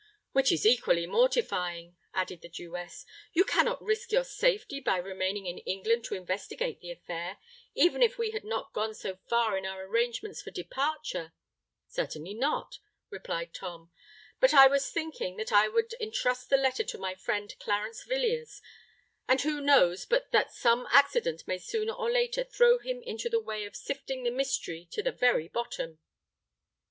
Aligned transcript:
"Which 0.31 0.51
is 0.51 0.65
equally 0.65 1.05
mortifying," 1.05 1.95
added 2.11 2.41
the 2.41 2.49
Jewess. 2.49 3.05
"You 3.33 3.43
cannot 3.43 3.83
risk 3.83 4.11
your 4.11 4.23
safety 4.23 4.79
by 4.79 4.97
remaining 4.97 5.45
in 5.45 5.59
England 5.59 6.05
to 6.05 6.15
investigate 6.15 6.79
the 6.81 6.89
affair—even 6.89 8.01
if 8.01 8.17
we 8.17 8.31
had 8.31 8.43
not 8.43 8.73
gone 8.73 8.95
so 8.95 9.19
far 9.29 9.55
in 9.59 9.63
our 9.67 9.85
arrangements 9.85 10.41
for 10.41 10.49
departure——" 10.49 11.33
"Certainly 11.87 12.33
not," 12.33 12.79
replied 13.11 13.53
Tom: 13.53 13.91
"but 14.39 14.55
I 14.55 14.65
was 14.65 14.89
thinking 14.89 15.37
that 15.37 15.51
I 15.51 15.67
would 15.67 15.93
entrust 15.99 16.49
the 16.49 16.57
letter 16.57 16.83
to 16.83 16.97
my 16.97 17.13
friend 17.13 17.53
Clarence 17.59 18.03
Villiers; 18.03 18.59
and 19.27 19.39
who 19.41 19.61
knows 19.61 20.07
but 20.07 20.31
that 20.31 20.51
some 20.51 20.87
accident 20.89 21.47
may 21.47 21.59
sooner 21.59 21.93
or 21.93 22.09
later 22.11 22.43
throw 22.43 22.79
him 22.79 23.03
into 23.03 23.29
the 23.29 23.39
way 23.39 23.65
of 23.65 23.75
sifting 23.75 24.23
the 24.23 24.31
mystery 24.31 24.87
to 24.93 25.03
the 25.03 25.11
very 25.11 25.47
bottom?" 25.47 25.99